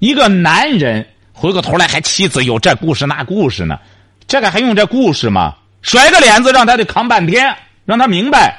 [0.00, 3.78] 一个男人回过头来还妻子有这故事那故事呢，
[4.26, 5.56] 这个还用这故事吗？
[5.80, 7.56] 甩个脸子让他得扛半天，
[7.90, 8.56] 让他明白，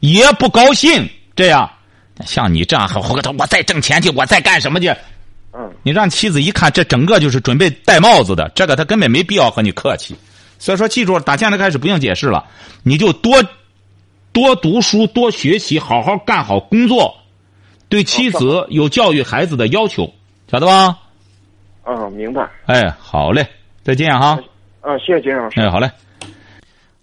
[0.00, 1.08] 爷不高兴。
[1.34, 1.70] 这样，
[2.26, 2.86] 像你这样
[3.38, 4.88] 我再挣钱去，我再干什么去？
[5.54, 10.14] 嗯你让妻子一看，这整个就是准备戴帽子的，这个他根本没必要和你客气。
[10.58, 12.44] 所以说，记住，打现在开始不用解释了，
[12.82, 13.42] 你就多
[14.32, 17.16] 多读书，多学习，好好干好工作，
[17.88, 20.12] 对妻子有教育孩子的要求，
[20.50, 20.98] 晓得吧？
[21.84, 22.46] 嗯，明白。
[22.66, 23.46] 哎，好嘞，
[23.82, 24.38] 再见哈。
[24.82, 25.60] 嗯，谢谢金老师。
[25.60, 25.90] 哎，好嘞。